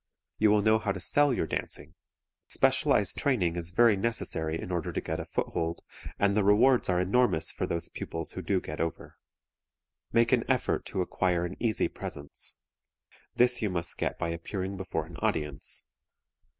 [0.39, 1.93] You will know how to sell your dancing.
[2.47, 5.83] Specialized training is very necessary in order to get a foothold,
[6.17, 9.19] and the rewards are enormous for those pupils who do get over.
[10.11, 12.57] Make an effort to acquire an easy presence.
[13.35, 15.85] This you must get by appearing before an audience.